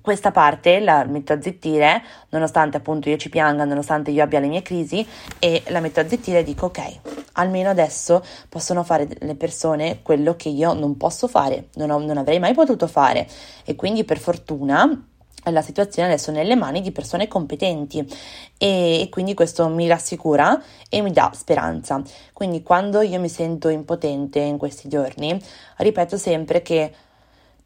questa 0.05 0.31
parte 0.31 0.79
la 0.79 1.03
metto 1.05 1.33
a 1.33 1.41
zittire, 1.41 2.03
nonostante 2.29 2.77
appunto 2.77 3.09
io 3.09 3.17
ci 3.17 3.29
pianga, 3.29 3.65
nonostante 3.65 4.11
io 4.11 4.23
abbia 4.23 4.39
le 4.39 4.47
mie 4.47 4.61
crisi, 4.61 5.05
e 5.39 5.63
la 5.67 5.79
metto 5.79 5.99
a 5.99 6.07
zittire 6.07 6.39
e 6.39 6.43
dico 6.43 6.67
ok, 6.67 6.99
almeno 7.33 7.69
adesso 7.69 8.23
possono 8.47 8.83
fare 8.83 9.07
le 9.19 9.35
persone 9.35 10.01
quello 10.03 10.35
che 10.35 10.49
io 10.49 10.73
non 10.73 10.97
posso 10.97 11.27
fare, 11.27 11.69
non, 11.75 11.89
ho, 11.89 11.97
non 11.99 12.17
avrei 12.17 12.39
mai 12.39 12.53
potuto 12.53 12.87
fare. 12.87 13.27
E 13.63 13.75
quindi 13.75 14.03
per 14.03 14.19
fortuna 14.19 15.07
la 15.51 15.61
situazione 15.61 16.09
adesso 16.09 16.31
nelle 16.31 16.55
mani 16.55 16.81
di 16.81 16.91
persone 16.91 17.27
competenti 17.27 17.99
e, 18.57 19.01
e, 19.01 19.09
quindi 19.09 19.33
questo 19.33 19.67
mi 19.67 19.87
rassicura 19.87 20.61
e 20.89 21.01
mi 21.01 21.11
dà 21.11 21.31
speranza. 21.33 22.01
Quindi 22.33 22.63
quando 22.63 23.01
io 23.01 23.19
mi 23.19 23.29
sento 23.29 23.69
impotente 23.69 24.39
in 24.39 24.57
questi 24.57 24.87
giorni, 24.87 25.39
ripeto 25.77 26.17
sempre 26.17 26.61
che 26.61 26.93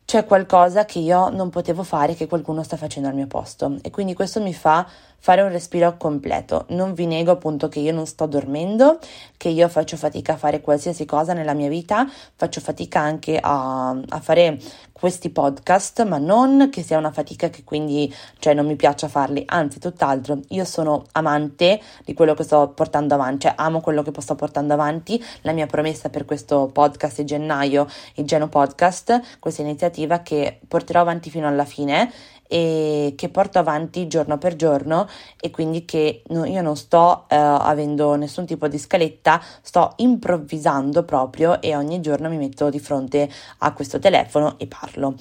c'è 0.09 0.25
qualcosa 0.25 0.85
che 0.85 0.97
io 0.97 1.29
non 1.29 1.51
potevo 1.51 1.83
fare 1.83 2.15
che 2.15 2.25
qualcuno 2.25 2.63
sta 2.63 2.77
facendo 2.77 3.09
al 3.09 3.13
mio 3.13 3.27
posto 3.27 3.77
e 3.83 3.91
quindi 3.91 4.15
questo 4.15 4.41
mi 4.41 4.55
fa 4.55 4.87
fare 5.19 5.41
un 5.41 5.49
respiro 5.49 5.97
completo. 5.97 6.65
Non 6.69 6.93
vi 6.93 7.05
nego 7.05 7.31
appunto 7.31 7.67
che 7.67 7.79
io 7.79 7.93
non 7.93 8.05
sto 8.05 8.25
dormendo, 8.25 8.99
che 9.37 9.49
io 9.49 9.67
faccio 9.67 9.97
fatica 9.97 10.33
a 10.33 10.37
fare 10.37 10.61
qualsiasi 10.61 11.05
cosa 11.05 11.33
nella 11.33 11.53
mia 11.53 11.69
vita, 11.69 12.09
faccio 12.35 12.61
fatica 12.61 12.99
anche 12.99 13.37
a, 13.41 13.89
a 13.89 14.19
fare 14.19 14.59
questi 14.99 15.29
podcast, 15.29 16.05
ma 16.05 16.17
non 16.17 16.67
che 16.69 16.83
sia 16.83 16.97
una 16.97 17.11
fatica 17.11 17.49
che 17.49 17.63
quindi 17.63 18.13
cioè, 18.39 18.53
non 18.53 18.65
mi 18.65 18.75
piaccia 18.75 19.07
farli, 19.07 19.43
anzi 19.45 19.79
tutt'altro, 19.79 20.39
io 20.49 20.65
sono 20.65 21.05
amante 21.13 21.79
di 22.03 22.13
quello 22.13 22.33
che 22.33 22.43
sto 22.43 22.69
portando 22.75 23.13
avanti, 23.13 23.47
cioè 23.47 23.53
amo 23.55 23.79
quello 23.79 24.03
che 24.03 24.11
sto 24.19 24.35
portando 24.35 24.73
avanti, 24.73 25.23
la 25.41 25.53
mia 25.53 25.67
promessa 25.67 26.09
per 26.09 26.25
questo 26.25 26.69
podcast 26.73 27.17
di 27.17 27.25
gennaio, 27.25 27.87
il 28.15 28.25
Geno 28.25 28.49
Podcast, 28.49 29.39
questa 29.39 29.61
iniziativa 29.61 30.19
che 30.19 30.59
porterò 30.67 30.99
avanti 30.99 31.29
fino 31.29 31.47
alla 31.47 31.65
fine 31.65 32.11
e 32.51 33.13
che 33.15 33.29
porto 33.29 33.59
avanti 33.59 34.07
giorno 34.07 34.39
per 34.39 34.55
giorno 34.55 35.07
e 35.39 35.51
quindi 35.51 35.85
che 35.85 36.23
no, 36.29 36.45
io 36.45 36.63
non 36.63 36.75
sto 36.75 37.25
eh, 37.29 37.35
avendo 37.35 38.15
nessun 38.15 38.47
tipo 38.47 38.67
di 38.67 38.79
scaletta, 38.79 39.39
sto 39.61 39.93
improvvisando 39.97 41.03
proprio 41.03 41.61
e 41.61 41.75
ogni 41.75 42.01
giorno 42.01 42.27
mi 42.27 42.37
metto 42.37 42.71
di 42.71 42.79
fronte 42.79 43.29
a 43.59 43.71
questo 43.71 43.99
telefono 43.99 44.55
e 44.57 44.65
parlo. 44.65 45.13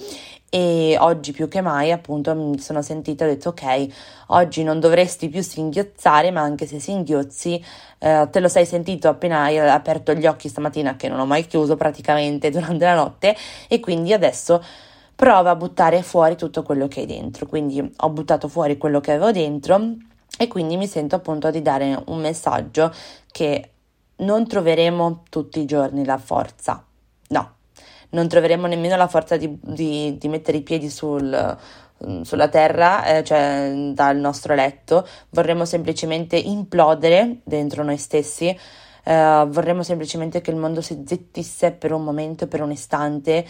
E 0.51 0.97
oggi 0.99 1.31
più 1.31 1.47
che 1.47 1.61
mai 1.61 1.91
appunto 1.91 2.33
mi 2.33 2.57
sono 2.57 2.81
sentita 2.81 3.23
e 3.23 3.27
ho 3.27 3.31
detto 3.31 3.49
ok, 3.49 3.87
oggi 4.27 4.63
non 4.63 4.79
dovresti 4.79 5.29
più 5.29 5.43
singhiozzare, 5.43 6.31
ma 6.31 6.41
anche 6.41 6.65
se 6.65 6.79
singhiozzi 6.79 7.63
eh, 7.99 8.27
te 8.31 8.39
lo 8.39 8.47
sei 8.47 8.65
sentito 8.65 9.07
appena 9.09 9.43
hai 9.43 9.59
aperto 9.59 10.13
gli 10.13 10.25
occhi 10.25 10.49
stamattina 10.49 10.95
che 10.95 11.07
non 11.07 11.19
ho 11.19 11.27
mai 11.27 11.45
chiuso 11.45 11.75
praticamente 11.75 12.49
durante 12.51 12.83
la 12.83 12.95
notte 12.95 13.35
e 13.67 13.79
quindi 13.79 14.11
adesso 14.11 14.63
prova 15.19 15.49
a 15.49 15.55
buttare 15.57 16.01
fuori 16.01 16.37
tutto 16.37 16.63
quello 16.63 16.87
che 16.87 17.01
hai 17.01 17.05
dentro. 17.05 17.45
Quindi 17.45 17.93
ho 17.93 18.09
buttato 18.09 18.47
fuori 18.47 18.77
quello 18.77 19.01
che 19.01 19.11
avevo 19.11 19.33
dentro 19.33 19.95
e 20.37 20.47
quindi 20.47 20.77
mi 20.77 20.87
sento 20.87 21.15
appunto 21.15 21.51
di 21.51 21.61
dare 21.61 22.01
un 22.05 22.21
messaggio 22.21 22.89
che 23.29 23.71
non 24.19 24.47
troveremo 24.47 25.23
tutti 25.29 25.59
i 25.59 25.65
giorni 25.65 26.05
la 26.05 26.17
forza. 26.17 26.85
No, 27.27 27.53
non 28.11 28.29
troveremo 28.29 28.65
nemmeno 28.65 28.95
la 28.95 29.09
forza 29.09 29.35
di, 29.35 29.59
di, 29.61 30.17
di 30.17 30.27
mettere 30.29 30.59
i 30.59 30.63
piedi 30.63 30.89
sul, 30.89 31.57
sulla 32.21 32.47
terra, 32.47 33.03
eh, 33.03 33.23
cioè 33.25 33.91
dal 33.93 34.15
nostro 34.15 34.55
letto. 34.55 35.05
Vorremmo 35.31 35.65
semplicemente 35.65 36.37
implodere 36.37 37.41
dentro 37.43 37.83
noi 37.83 37.97
stessi. 37.97 38.57
Uh, 39.01 39.47
vorremmo 39.47 39.81
semplicemente 39.81 40.39
che 40.39 40.51
il 40.51 40.57
mondo 40.57 40.81
si 40.81 41.03
zittisse 41.05 41.71
per 41.71 41.93
un 41.93 42.03
momento, 42.03 42.47
per 42.47 42.61
un 42.61 42.71
istante 42.71 43.43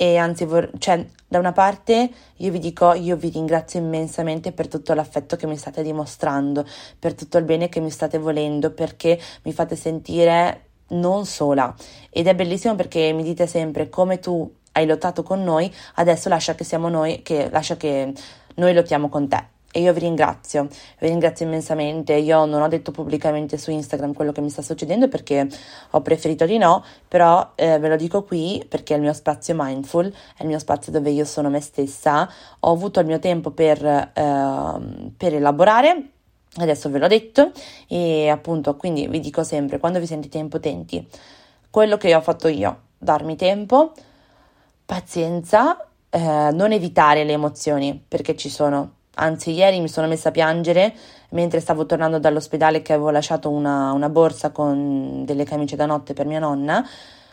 e 0.00 0.16
anzi, 0.16 0.44
vor- 0.44 0.70
cioè, 0.78 1.04
da 1.26 1.40
una 1.40 1.50
parte 1.50 2.08
io 2.36 2.52
vi 2.52 2.60
dico, 2.60 2.92
io 2.92 3.16
vi 3.16 3.30
ringrazio 3.30 3.80
immensamente 3.80 4.52
per 4.52 4.68
tutto 4.68 4.94
l'affetto 4.94 5.34
che 5.34 5.48
mi 5.48 5.56
state 5.56 5.82
dimostrando, 5.82 6.64
per 6.96 7.14
tutto 7.14 7.36
il 7.36 7.42
bene 7.42 7.68
che 7.68 7.80
mi 7.80 7.90
state 7.90 8.16
volendo, 8.16 8.70
perché 8.70 9.18
mi 9.42 9.52
fate 9.52 9.74
sentire 9.74 10.66
non 10.90 11.26
sola. 11.26 11.74
Ed 12.10 12.28
è 12.28 12.34
bellissimo 12.36 12.76
perché 12.76 13.12
mi 13.12 13.24
dite 13.24 13.48
sempre 13.48 13.88
come 13.88 14.20
tu 14.20 14.48
hai 14.74 14.86
lottato 14.86 15.24
con 15.24 15.42
noi, 15.42 15.68
adesso 15.96 16.28
lascia 16.28 16.54
che 16.54 16.62
siamo 16.62 16.88
noi, 16.88 17.22
che 17.22 17.50
lascia 17.50 17.76
che 17.76 18.12
noi 18.54 18.74
lottiamo 18.74 19.08
con 19.08 19.26
te. 19.26 19.57
E 19.70 19.80
io 19.80 19.92
vi 19.92 20.00
ringrazio, 20.00 20.66
vi 20.98 21.08
ringrazio 21.08 21.44
immensamente. 21.44 22.14
Io 22.14 22.46
non 22.46 22.62
ho 22.62 22.68
detto 22.68 22.90
pubblicamente 22.90 23.58
su 23.58 23.70
Instagram 23.70 24.14
quello 24.14 24.32
che 24.32 24.40
mi 24.40 24.48
sta 24.48 24.62
succedendo 24.62 25.08
perché 25.08 25.46
ho 25.90 26.00
preferito 26.00 26.46
di 26.46 26.56
no, 26.56 26.82
però 27.06 27.52
eh, 27.54 27.78
ve 27.78 27.88
lo 27.88 27.96
dico 27.96 28.22
qui 28.24 28.64
perché 28.66 28.94
è 28.94 28.96
il 28.96 29.02
mio 29.02 29.12
spazio 29.12 29.54
mindful, 29.56 30.10
è 30.36 30.42
il 30.42 30.48
mio 30.48 30.58
spazio 30.58 30.90
dove 30.90 31.10
io 31.10 31.26
sono 31.26 31.50
me 31.50 31.60
stessa. 31.60 32.28
Ho 32.60 32.72
avuto 32.72 33.00
il 33.00 33.06
mio 33.06 33.18
tempo 33.18 33.50
per, 33.50 33.84
eh, 33.84 34.10
per 35.16 35.34
elaborare. 35.34 36.10
Adesso 36.56 36.90
ve 36.90 36.98
l'ho 36.98 37.06
detto 37.06 37.52
e 37.86 38.28
appunto 38.30 38.74
quindi 38.76 39.06
vi 39.06 39.20
dico 39.20 39.44
sempre 39.44 39.78
quando 39.78 40.00
vi 40.00 40.06
sentite 40.06 40.38
impotenti, 40.38 41.06
quello 41.70 41.98
che 41.98 42.14
ho 42.14 42.20
fatto 42.22 42.48
io, 42.48 42.80
darmi 42.96 43.36
tempo, 43.36 43.92
pazienza, 44.84 45.86
eh, 46.08 46.50
non 46.52 46.72
evitare 46.72 47.24
le 47.24 47.32
emozioni 47.32 48.02
perché 48.08 48.34
ci 48.34 48.48
sono, 48.48 48.94
Anzi, 49.20 49.50
ieri 49.50 49.80
mi 49.80 49.88
sono 49.88 50.06
messa 50.06 50.28
a 50.28 50.32
piangere 50.32 50.94
mentre 51.30 51.58
stavo 51.60 51.86
tornando 51.86 52.20
dall'ospedale 52.20 52.82
che 52.82 52.92
avevo 52.92 53.10
lasciato 53.10 53.50
una, 53.50 53.90
una 53.92 54.08
borsa 54.08 54.50
con 54.50 55.24
delle 55.24 55.44
camicie 55.44 55.74
da 55.74 55.86
notte 55.86 56.14
per 56.14 56.26
mia 56.26 56.38
nonna. 56.38 56.86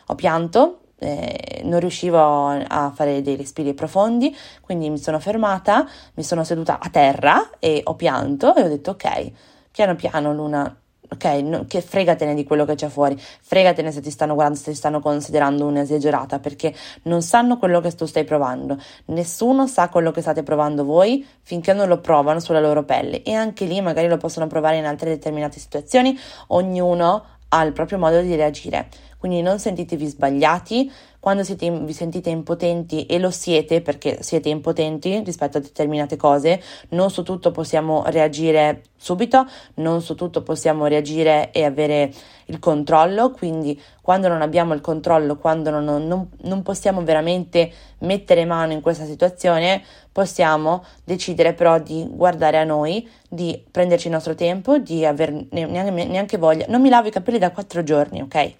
Ho 0.08 0.14
pianto, 0.16 0.80
eh, 0.98 1.60
non 1.64 1.78
riuscivo 1.78 2.48
a 2.48 2.90
fare 2.92 3.22
dei 3.22 3.36
respiri 3.36 3.72
profondi, 3.72 4.36
quindi 4.60 4.90
mi 4.90 4.98
sono 4.98 5.20
fermata, 5.20 5.86
mi 6.14 6.24
sono 6.24 6.42
seduta 6.42 6.80
a 6.80 6.88
terra 6.90 7.50
e 7.60 7.82
ho 7.84 7.94
pianto 7.94 8.54
e 8.56 8.62
ho 8.62 8.68
detto 8.68 8.90
ok, 8.92 9.32
piano 9.70 9.94
piano 9.94 10.34
Luna, 10.34 10.76
ok, 11.08 11.24
no, 11.42 11.64
che 11.66 11.80
fregatene 11.80 12.34
di 12.34 12.44
quello 12.44 12.64
che 12.64 12.74
c'è 12.74 12.88
fuori, 12.88 13.16
fregatene 13.18 13.92
se 13.92 14.00
ti 14.00 14.10
stanno 14.10 14.34
guardando, 14.34 14.58
se 14.58 14.70
ti 14.70 14.76
stanno 14.76 15.00
considerando 15.00 15.66
un'esagerata, 15.66 16.38
perché 16.38 16.74
non 17.02 17.22
sanno 17.22 17.58
quello 17.58 17.80
che 17.80 17.92
tu 17.92 18.06
stai 18.06 18.24
provando, 18.24 18.78
nessuno 19.06 19.66
sa 19.66 19.88
quello 19.88 20.10
che 20.10 20.20
state 20.20 20.42
provando 20.42 20.84
voi 20.84 21.26
finché 21.42 21.72
non 21.72 21.88
lo 21.88 22.00
provano 22.00 22.40
sulla 22.40 22.60
loro 22.60 22.84
pelle. 22.84 23.22
E 23.22 23.32
anche 23.32 23.64
lì 23.64 23.80
magari 23.80 24.08
lo 24.08 24.16
possono 24.16 24.46
provare 24.46 24.76
in 24.76 24.86
altre 24.86 25.10
determinate 25.10 25.58
situazioni, 25.58 26.18
ognuno 26.48 27.24
ha 27.48 27.62
il 27.62 27.72
proprio 27.72 27.98
modo 27.98 28.20
di 28.20 28.34
reagire. 28.34 28.88
Quindi 29.18 29.42
non 29.42 29.58
sentitevi 29.58 30.06
sbagliati, 30.06 30.90
quando 31.26 31.42
siete, 31.42 31.68
vi 31.70 31.92
sentite 31.92 32.30
impotenti 32.30 33.06
e 33.06 33.18
lo 33.18 33.32
siete 33.32 33.80
perché 33.80 34.22
siete 34.22 34.48
impotenti 34.48 35.22
rispetto 35.24 35.58
a 35.58 35.60
determinate 35.60 36.14
cose, 36.14 36.62
non 36.90 37.10
su 37.10 37.24
tutto 37.24 37.50
possiamo 37.50 38.04
reagire 38.06 38.82
subito, 38.96 39.44
non 39.74 40.02
su 40.02 40.14
tutto 40.14 40.42
possiamo 40.42 40.86
reagire 40.86 41.50
e 41.50 41.64
avere 41.64 42.12
il 42.44 42.60
controllo, 42.60 43.32
quindi 43.32 43.80
quando 44.00 44.28
non 44.28 44.40
abbiamo 44.40 44.72
il 44.72 44.80
controllo, 44.80 45.36
quando 45.36 45.70
non, 45.70 46.06
non, 46.06 46.28
non 46.42 46.62
possiamo 46.62 47.02
veramente 47.02 47.72
mettere 47.98 48.44
mano 48.44 48.72
in 48.72 48.80
questa 48.80 49.04
situazione, 49.04 49.82
possiamo 50.12 50.84
decidere 51.02 51.54
però 51.54 51.80
di 51.80 52.06
guardare 52.08 52.58
a 52.58 52.64
noi, 52.64 53.08
di 53.28 53.60
prenderci 53.68 54.06
il 54.06 54.12
nostro 54.12 54.36
tempo, 54.36 54.78
di 54.78 55.04
avere 55.04 55.46
neanche, 55.50 55.90
neanche 55.90 56.38
voglia. 56.38 56.66
Non 56.68 56.80
mi 56.80 56.88
lavo 56.88 57.08
i 57.08 57.10
capelli 57.10 57.38
da 57.38 57.50
quattro 57.50 57.82
giorni, 57.82 58.20
ok? 58.20 58.54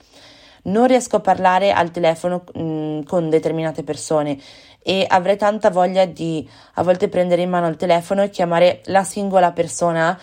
Non 0.66 0.86
riesco 0.86 1.16
a 1.16 1.20
parlare 1.20 1.72
al 1.72 1.90
telefono 1.90 2.44
mh, 2.52 2.62
mm, 2.62 3.02
con 3.02 3.28
determinate 3.28 3.82
persone 3.82 4.38
e 4.82 5.04
avrei 5.08 5.36
tanta 5.36 5.70
voglia 5.70 6.04
di 6.04 6.48
a 6.74 6.82
volte 6.82 7.08
prendere 7.08 7.42
in 7.42 7.50
mano 7.50 7.66
il 7.66 7.76
telefono 7.76 8.22
e 8.22 8.30
chiamare 8.30 8.82
la 8.84 9.02
singola 9.02 9.52
persona 9.52 10.18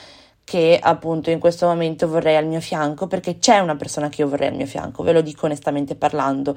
che 0.45 0.79
appunto 0.81 1.29
in 1.29 1.39
questo 1.39 1.67
momento 1.67 2.07
vorrei 2.07 2.35
al 2.35 2.45
mio 2.45 2.59
fianco 2.59 3.07
perché 3.07 3.39
c'è 3.39 3.59
una 3.59 3.75
persona 3.75 4.09
che 4.09 4.21
io 4.21 4.29
vorrei 4.29 4.49
al 4.49 4.55
mio 4.55 4.65
fianco, 4.65 5.03
ve 5.03 5.13
lo 5.13 5.21
dico 5.21 5.45
onestamente 5.45 5.95
parlando. 5.95 6.55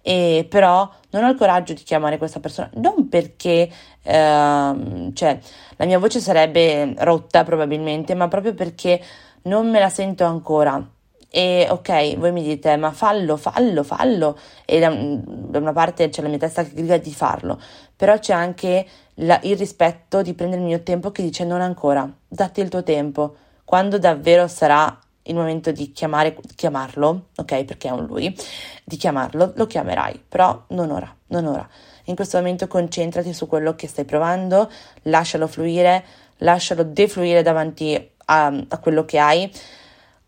E 0.00 0.46
però 0.48 0.88
non 1.10 1.24
ho 1.24 1.28
il 1.30 1.36
coraggio 1.36 1.72
di 1.72 1.82
chiamare 1.82 2.18
questa 2.18 2.40
persona, 2.40 2.70
non 2.74 3.08
perché 3.08 3.68
ehm, 4.02 5.12
cioè, 5.12 5.38
la 5.76 5.84
mia 5.84 5.98
voce 5.98 6.20
sarebbe 6.20 6.94
rotta 6.98 7.44
probabilmente, 7.44 8.14
ma 8.14 8.28
proprio 8.28 8.54
perché 8.54 9.00
non 9.42 9.68
me 9.70 9.80
la 9.80 9.88
sento 9.88 10.24
ancora 10.24 10.82
e 11.30 11.66
ok, 11.68 12.16
voi 12.16 12.32
mi 12.32 12.42
dite 12.42 12.76
ma 12.76 12.90
fallo, 12.90 13.36
fallo, 13.36 13.82
fallo 13.82 14.38
e 14.64 14.78
da, 14.80 14.88
da 14.90 15.58
una 15.58 15.72
parte 15.72 16.08
c'è 16.08 16.22
la 16.22 16.28
mia 16.28 16.38
testa 16.38 16.64
che 16.64 16.72
grida 16.72 16.96
di 16.96 17.12
farlo, 17.12 17.60
però 17.94 18.18
c'è 18.18 18.32
anche 18.32 18.86
la, 19.14 19.38
il 19.42 19.56
rispetto 19.56 20.22
di 20.22 20.32
prendere 20.34 20.62
il 20.62 20.68
mio 20.68 20.82
tempo 20.82 21.10
che 21.10 21.22
dice 21.22 21.44
non 21.44 21.60
ancora, 21.60 22.10
datti 22.26 22.60
il 22.60 22.68
tuo 22.68 22.82
tempo, 22.82 23.36
quando 23.64 23.98
davvero 23.98 24.48
sarà 24.48 24.98
il 25.28 25.34
momento 25.34 25.70
di 25.70 25.92
chiamare, 25.92 26.36
chiamarlo, 26.56 27.26
ok, 27.36 27.64
perché 27.64 27.88
è 27.88 27.90
un 27.90 28.06
lui, 28.06 28.34
di 28.82 28.96
chiamarlo, 28.96 29.52
lo 29.54 29.66
chiamerai, 29.66 30.22
però 30.26 30.64
non 30.68 30.90
ora, 30.90 31.14
non 31.28 31.44
ora. 31.44 31.68
In 32.04 32.14
questo 32.14 32.38
momento 32.38 32.66
concentrati 32.66 33.34
su 33.34 33.46
quello 33.46 33.74
che 33.74 33.86
stai 33.86 34.06
provando, 34.06 34.70
lascialo 35.02 35.46
fluire, 35.46 36.02
lascialo 36.38 36.82
defluire 36.82 37.42
davanti 37.42 38.10
a, 38.24 38.46
a 38.46 38.78
quello 38.78 39.04
che 39.04 39.18
hai 39.18 39.52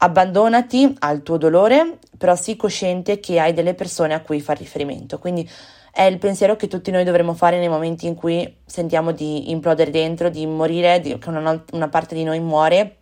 abbandonati 0.02 0.95
al 1.00 1.23
tuo 1.23 1.37
dolore, 1.37 1.99
però 2.16 2.35
sii 2.35 2.57
cosciente 2.57 3.21
che 3.21 3.38
hai 3.40 3.52
delle 3.52 3.75
persone 3.75 4.14
a 4.14 4.21
cui 4.21 4.40
far 4.40 4.59
riferimento. 4.59 5.19
Quindi 5.19 5.49
è 5.92 6.02
il 6.04 6.19
pensiero 6.19 6.57
che 6.57 6.69
tutti 6.69 6.90
noi 6.90 7.04
dovremmo 7.04 7.35
fare 7.35 7.59
nei 7.59 7.69
momenti 7.69 8.07
in 8.07 8.14
cui 8.14 8.57
sentiamo 8.64 9.12
di 9.12 9.50
implodere 9.50 9.90
dentro, 9.90 10.30
di 10.30 10.47
morire, 10.47 11.00
di, 11.00 11.19
che 11.19 11.28
una, 11.28 11.62
una, 11.73 11.88
parte 11.88 12.14
di 12.14 12.25
noi 12.25 12.40
muore. 12.40 12.99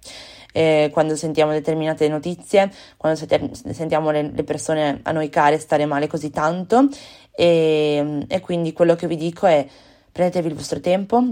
Eh, 0.53 0.89
quando 0.93 1.15
sentiamo 1.15 1.53
determinate 1.53 2.09
notizie, 2.09 2.73
quando 2.97 3.19
sentiamo 3.19 4.11
le, 4.11 4.31
le, 4.35 4.45
persone 4.45 5.01
a 5.03 5.13
noi 5.13 5.29
care 5.29 5.59
stare 5.59 5.85
male 5.85 6.07
così 6.07 6.31
tanto 6.31 6.89
e, 7.31 8.25
e 8.27 8.41
quindi 8.41 8.73
quello 8.73 8.97
che 8.97 9.07
vi 9.07 9.17
dico 9.17 9.47
è 9.47 9.65
prendetevi 10.11 10.49
il 10.49 10.55
vostro 10.55 10.81
tempo, 10.81 11.23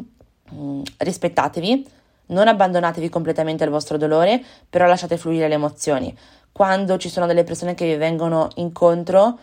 mm, 0.54 0.82
rispettatevi, 0.98 1.86
non 2.26 2.48
abbandonatevi 2.48 3.08
completamente 3.08 3.64
al 3.64 3.70
vostro 3.70 3.96
dolore, 3.96 4.42
però 4.68 4.86
lasciate 4.86 5.16
fluire 5.16 5.48
le 5.48 5.54
emozioni. 5.54 6.16
Quando 6.52 6.96
ci 6.96 7.08
sono 7.08 7.26
delle 7.26 7.44
persone 7.44 7.74
che 7.74 7.86
vi 7.86 7.96
vengono 7.96 8.48
incontro, 8.56 9.38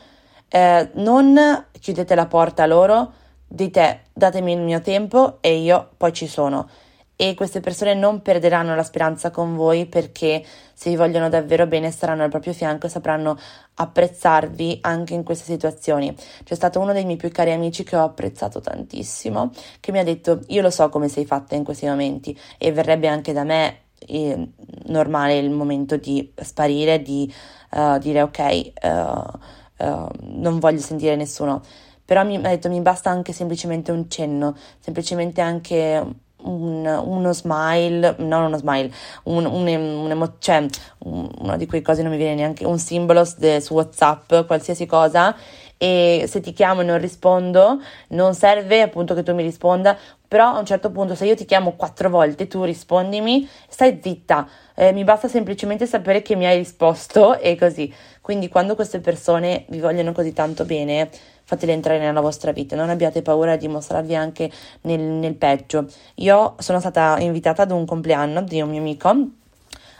eh, 0.49 0.89
non 0.93 1.65
chiudete 1.79 2.15
la 2.15 2.25
porta 2.25 2.63
a 2.63 2.67
loro, 2.67 3.13
dite 3.47 4.05
datemi 4.13 4.53
il 4.53 4.61
mio 4.61 4.81
tempo 4.81 5.37
e 5.41 5.57
io 5.57 5.89
poi 5.97 6.11
ci 6.11 6.27
sono 6.27 6.67
e 7.15 7.35
queste 7.35 7.59
persone 7.59 7.93
non 7.93 8.21
perderanno 8.21 8.75
la 8.75 8.83
speranza 8.83 9.29
con 9.29 9.55
voi 9.55 9.85
perché 9.85 10.43
se 10.73 10.89
vi 10.89 10.95
vogliono 10.95 11.29
davvero 11.29 11.67
bene 11.67 11.91
staranno 11.91 12.23
al 12.23 12.29
proprio 12.29 12.53
fianco 12.53 12.87
e 12.87 12.89
sapranno 12.89 13.37
apprezzarvi 13.75 14.79
anche 14.81 15.13
in 15.13 15.23
queste 15.23 15.45
situazioni. 15.45 16.15
C'è 16.43 16.55
stato 16.55 16.79
uno 16.79 16.91
dei 16.91 17.05
miei 17.05 17.17
più 17.17 17.29
cari 17.29 17.51
amici 17.51 17.83
che 17.83 17.95
ho 17.95 18.03
apprezzato 18.03 18.61
tantissimo, 18.61 19.51
che 19.79 19.91
mi 19.91 19.99
ha 19.99 20.03
detto 20.03 20.41
io 20.47 20.61
lo 20.61 20.69
so 20.69 20.89
come 20.89 21.07
sei 21.07 21.25
fatta 21.25 21.55
in 21.55 21.63
questi 21.63 21.85
momenti 21.85 22.37
e 22.57 22.71
verrebbe 22.71 23.07
anche 23.07 23.31
da 23.31 23.43
me 23.43 23.81
eh, 23.99 24.49
normale 24.85 25.37
il 25.37 25.51
momento 25.51 25.97
di 25.97 26.31
sparire, 26.35 27.01
di 27.01 27.31
uh, 27.71 27.97
dire 27.99 28.21
ok, 28.21 28.71
uh, 28.83 29.85
uh, 29.85 30.07
non 30.21 30.59
voglio 30.59 30.79
sentire 30.79 31.15
nessuno. 31.15 31.61
Però 32.05 32.25
mi 32.25 32.35
ha 32.35 32.39
detto 32.39 32.69
mi 32.69 32.81
basta 32.81 33.09
anche 33.09 33.31
semplicemente 33.31 33.91
un 33.91 34.09
cenno, 34.09 34.57
semplicemente 34.79 35.39
anche 35.39 36.05
un, 36.43 36.85
uno 36.85 37.33
smile, 37.33 38.15
non 38.19 38.45
uno 38.45 38.57
smile, 38.57 38.91
un, 39.23 39.45
un, 39.45 39.67
un 39.67 40.11
emo- 40.11 40.33
cioè 40.39 40.65
una 40.99 41.57
di 41.57 41.65
quelle 41.65 41.83
cose 41.83 42.01
non 42.01 42.11
mi 42.11 42.17
viene 42.17 42.35
neanche, 42.35 42.65
un 42.65 42.79
simbolo 42.79 43.27
de, 43.37 43.59
su 43.61 43.73
WhatsApp, 43.73 44.45
qualsiasi 44.45 44.85
cosa 44.85 45.35
e 45.83 46.27
se 46.29 46.39
ti 46.39 46.53
chiamo 46.53 46.79
e 46.79 46.85
non 46.85 46.97
rispondo, 46.97 47.81
non 48.09 48.33
serve 48.35 48.81
appunto 48.81 49.13
che 49.13 49.21
tu 49.21 49.33
mi 49.33 49.43
risponda, 49.43 49.97
però 50.25 50.53
a 50.53 50.59
un 50.59 50.65
certo 50.65 50.91
punto 50.91 51.13
se 51.13 51.25
io 51.25 51.35
ti 51.35 51.43
chiamo 51.43 51.73
quattro 51.73 52.09
volte, 52.09 52.47
tu 52.47 52.63
rispondimi, 52.63 53.45
stai 53.67 53.99
zitta, 54.01 54.47
eh, 54.75 54.93
mi 54.93 55.03
basta 55.03 55.27
semplicemente 55.27 55.85
sapere 55.85 56.21
che 56.21 56.37
mi 56.37 56.45
hai 56.45 56.55
risposto 56.55 57.37
e 57.37 57.57
così. 57.57 57.93
Quindi 58.21 58.47
quando 58.47 58.75
queste 58.75 59.01
persone 59.01 59.65
vi 59.67 59.81
vogliono 59.81 60.13
così 60.13 60.31
tanto 60.31 60.63
bene, 60.63 61.09
fatele 61.43 61.73
entrare 61.73 61.99
nella 61.99 62.21
vostra 62.21 62.53
vita, 62.53 62.77
non 62.77 62.89
abbiate 62.89 63.21
paura 63.21 63.57
di 63.57 63.67
mostrarvi 63.67 64.15
anche 64.15 64.49
nel, 64.83 65.01
nel 65.01 65.35
peggio. 65.35 65.87
Io 66.15 66.55
sono 66.59 66.79
stata 66.79 67.17
invitata 67.19 67.63
ad 67.63 67.71
un 67.71 67.85
compleanno 67.85 68.41
di 68.41 68.61
un 68.61 68.69
mio 68.69 68.79
amico 68.79 69.15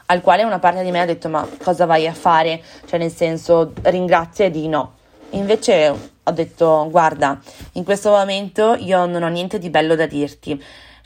al 0.06 0.22
quale 0.22 0.44
una 0.44 0.60
parte 0.60 0.84
di 0.84 0.92
me 0.92 1.02
ha 1.02 1.06
detto 1.06 1.28
ma 1.28 1.46
cosa 1.62 1.86
vai 1.86 2.08
a 2.08 2.14
fare? 2.14 2.62
Cioè 2.86 3.00
nel 3.00 3.12
senso 3.12 3.74
ringrazia 3.82 4.46
e 4.46 4.50
di 4.50 4.70
no. 4.70 5.02
Invece 5.34 6.12
ho 6.24 6.32
detto 6.32 6.88
guarda, 6.90 7.40
in 7.74 7.84
questo 7.84 8.10
momento 8.12 8.76
io 8.76 9.06
non 9.06 9.24
ho 9.24 9.28
niente 9.28 9.60
di 9.60 9.70
bello 9.70 9.96
da 9.96 10.06
dirti. 10.06 10.62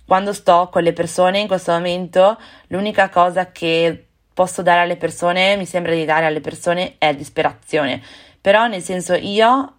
Quando 0.05 0.31
sto 0.31 0.69
con 0.71 0.83
le 0.83 0.93
persone 0.93 1.39
in 1.39 1.47
questo 1.47 1.71
momento 1.73 2.37
l'unica 2.67 3.09
cosa 3.09 3.51
che 3.51 4.05
posso 4.33 4.61
dare 4.61 4.81
alle 4.81 4.97
persone, 4.97 5.55
mi 5.57 5.65
sembra 5.65 5.93
di 5.93 6.05
dare 6.05 6.25
alle 6.25 6.41
persone 6.41 6.95
è 6.97 7.13
disperazione. 7.15 8.01
Però 8.39 8.67
nel 8.67 8.81
senso 8.81 9.13
io 9.13 9.73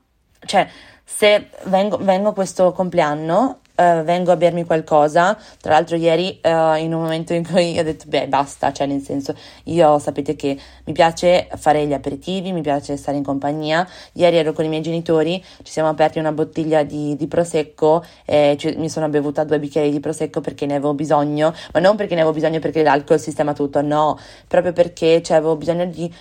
cioè, 0.44 0.68
se 1.04 1.48
vengo, 1.64 1.96
vengo 1.98 2.32
questo 2.32 2.72
compleanno, 2.72 3.60
uh, 3.78 4.02
vengo 4.02 4.32
a 4.32 4.36
bermi 4.36 4.64
qualcosa, 4.64 5.38
tra 5.60 5.72
l'altro 5.72 5.96
ieri 5.96 6.40
uh, 6.42 6.74
in 6.76 6.92
un 6.92 7.02
momento 7.02 7.32
in 7.32 7.46
cui 7.46 7.78
ho 7.78 7.82
detto, 7.82 8.04
beh, 8.08 8.28
basta, 8.28 8.72
cioè 8.72 8.86
nel 8.86 9.00
senso, 9.00 9.34
io 9.64 9.98
sapete 9.98 10.34
che 10.36 10.58
mi 10.84 10.92
piace 10.92 11.48
fare 11.56 11.86
gli 11.86 11.92
aperitivi, 11.92 12.52
mi 12.52 12.60
piace 12.60 12.96
stare 12.96 13.16
in 13.16 13.22
compagnia, 13.22 13.86
ieri 14.12 14.36
ero 14.36 14.52
con 14.52 14.64
i 14.64 14.68
miei 14.68 14.82
genitori, 14.82 15.42
ci 15.62 15.72
siamo 15.72 15.88
aperti 15.88 16.18
una 16.18 16.32
bottiglia 16.32 16.82
di, 16.82 17.16
di 17.16 17.26
prosecco, 17.28 18.04
e 18.24 18.56
cioè, 18.58 18.74
mi 18.76 18.90
sono 18.90 19.08
bevuta 19.08 19.44
due 19.44 19.58
bicchieri 19.58 19.90
di 19.90 20.00
prosecco 20.00 20.40
perché 20.40 20.66
ne 20.66 20.74
avevo 20.74 20.94
bisogno, 20.94 21.54
ma 21.72 21.80
non 21.80 21.96
perché 21.96 22.14
ne 22.14 22.20
avevo 22.20 22.34
bisogno 22.34 22.58
perché 22.58 22.82
l'alcol 22.82 23.20
sistema 23.20 23.52
tutto, 23.52 23.80
no, 23.82 24.18
proprio 24.46 24.72
perché 24.72 25.22
cioè, 25.22 25.36
avevo 25.36 25.56
bisogno 25.56 25.86
di 25.86 26.12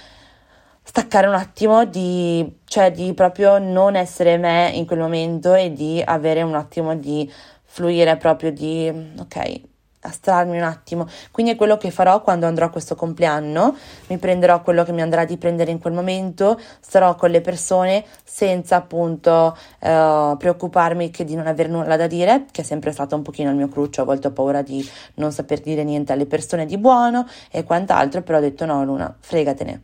staccare 0.88 1.28
un 1.28 1.34
attimo, 1.34 1.84
di, 1.84 2.60
cioè 2.63 2.91
di 2.91 3.13
proprio 3.13 3.58
non 3.60 3.97
essere 3.97 4.38
me 4.38 4.71
in 4.73 4.86
quel 4.88 5.00
momento 5.00 5.54
e 5.54 5.73
di 5.73 6.02
avere 6.04 6.41
un 6.43 6.56
attimo 6.56 6.95
di 6.95 7.30
fluire 7.65 8.15
proprio 8.15 8.54
di, 8.54 8.89
ok, 9.19 9.62
astrarmi 10.00 10.58
un 10.58 10.63
attimo. 10.63 11.06
Quindi 11.30 11.52
è 11.52 11.56
quello 11.58 11.76
che 11.76 11.91
farò 11.91 12.21
quando 12.21 12.45
andrò 12.45 12.67
a 12.67 12.69
questo 12.69 12.95
compleanno, 12.95 13.76
mi 14.08 14.17
prenderò 14.17 14.62
quello 14.62 14.86
che 14.86 14.93
mi 14.93 15.02
andrà 15.02 15.26
di 15.26 15.36
prendere 15.36 15.71
in 15.71 15.80
quel 15.80 15.91
momento, 15.91 16.58
starò 16.80 17.15
con 17.15 17.32
le 17.32 17.41
persone 17.41 18.06
senza 18.23 18.78
appunto 18.78 19.58
eh, 19.80 20.36
preoccuparmi 20.38 21.10
che 21.10 21.26
di 21.26 21.36
non 21.36 21.47
avere 21.47 21.67
nulla 21.67 21.97
da 21.97 22.08
dire, 22.08 22.45
che 22.50 22.62
è 22.62 22.63
sempre 22.63 22.93
stato 22.93 23.13
un 23.13 23.23
pochino 23.23 23.50
il 23.50 23.58
mio 23.58 23.67
cruccio, 23.67 24.02
a 24.02 24.06
volte 24.06 24.28
ho 24.28 24.32
paura 24.32 24.62
di 24.62 24.88
non 25.15 25.34
saper 25.34 25.60
dire 25.60 25.84
niente 25.84 26.13
alle 26.13 26.28
persone 26.28 26.65
di 26.65 26.78
buono 26.78 27.28
e 27.52 27.65
quant'altro, 27.65 28.21
però 28.21 28.38
ho 28.38 28.41
detto 28.41 28.65
no 28.65 28.86
Luna, 28.86 29.13
fregatene 29.19 29.82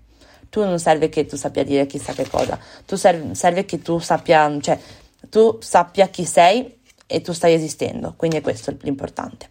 tu 0.54 0.64
non 0.64 0.78
serve 0.78 1.10
che 1.10 1.26
tu 1.26 1.36
sappia 1.36 1.64
dire 1.64 1.88
chissà 1.88 2.14
che 2.14 2.30
cosa, 2.30 2.60
tu 2.86 2.96
serve, 2.96 3.34
serve 3.34 3.66
che 3.66 3.82
tu 3.82 3.98
sappia, 3.98 4.56
cioè, 4.62 4.78
tu 5.28 5.58
sappia 5.60 6.10
chi 6.10 6.26
sei 6.26 6.78
e 7.08 7.22
tu 7.22 7.34
stai 7.34 7.56
esistendo, 7.56 8.14
quindi 8.16 8.38
è 8.38 8.42
questo 8.42 8.72
l'importante. 8.82 9.50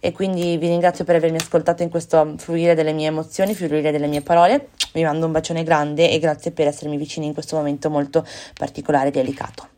E 0.00 0.10
quindi 0.12 0.56
vi 0.56 0.68
ringrazio 0.68 1.04
per 1.04 1.16
avermi 1.16 1.36
ascoltato 1.36 1.82
in 1.82 1.90
questo 1.90 2.36
fluire 2.38 2.74
delle 2.74 2.94
mie 2.94 3.08
emozioni, 3.08 3.54
fluire 3.54 3.90
delle 3.90 4.06
mie 4.06 4.22
parole. 4.22 4.68
Vi 4.94 5.02
mando 5.02 5.26
un 5.26 5.32
bacione 5.32 5.64
grande 5.64 6.10
e 6.10 6.18
grazie 6.18 6.50
per 6.50 6.66
essermi 6.66 6.96
vicini 6.96 7.26
in 7.26 7.34
questo 7.34 7.56
momento 7.56 7.90
molto 7.90 8.24
particolare 8.54 9.08
e 9.08 9.10
delicato. 9.10 9.77